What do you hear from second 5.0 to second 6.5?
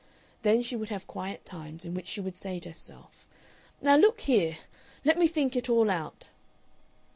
Let me think it all out!"